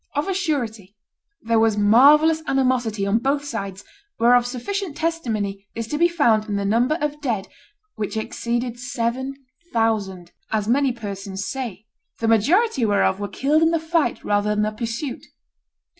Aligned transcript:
Of 0.15 0.27
a 0.27 0.33
surety, 0.33 0.95
there 1.43 1.59
was 1.59 1.77
marvellous 1.77 2.41
animosity 2.47 3.05
on 3.05 3.19
both 3.19 3.45
sides, 3.45 3.83
whereof 4.17 4.47
sufficient 4.47 4.97
testimony 4.97 5.67
is 5.75 5.85
to 5.89 5.99
be 5.99 6.07
found 6.07 6.49
in 6.49 6.55
the 6.55 6.65
number 6.65 6.95
of 6.99 7.21
dead, 7.21 7.47
which 7.97 8.17
exceeded 8.17 8.79
seven 8.79 9.35
thousand, 9.71 10.31
as 10.51 10.67
many 10.67 10.91
persons 10.91 11.45
say; 11.47 11.85
the 12.17 12.27
majority 12.27 12.83
whereof 12.83 13.19
were 13.19 13.27
killed 13.27 13.61
in 13.61 13.69
the 13.69 13.79
fight 13.79 14.23
rather 14.23 14.49
than 14.55 14.63
the 14.63 14.71
pursuit. 14.71 15.23